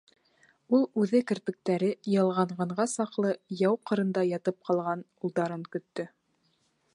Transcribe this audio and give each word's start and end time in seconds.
Ул 0.75 0.85
үҙе 1.01 1.19
керпектәре 1.31 1.89
ялғанғанға 2.13 2.87
саҡлы 2.95 3.35
яу 3.59 3.77
ҡырында 3.91 4.25
ятып 4.31 4.59
ҡалған 4.71 5.05
улдарын 5.29 5.69
көттө. 5.77 6.09